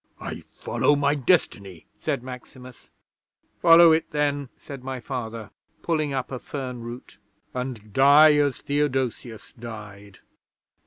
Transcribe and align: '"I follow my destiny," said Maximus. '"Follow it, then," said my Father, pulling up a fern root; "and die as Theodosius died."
'"I 0.19 0.43
follow 0.59 0.95
my 0.95 1.13
destiny," 1.13 1.85
said 1.95 2.23
Maximus. 2.23 2.89
'"Follow 3.61 3.91
it, 3.91 4.09
then," 4.09 4.49
said 4.57 4.83
my 4.83 4.99
Father, 4.99 5.51
pulling 5.83 6.11
up 6.11 6.31
a 6.31 6.39
fern 6.39 6.81
root; 6.81 7.19
"and 7.53 7.93
die 7.93 8.33
as 8.37 8.57
Theodosius 8.61 9.53
died." 9.53 10.17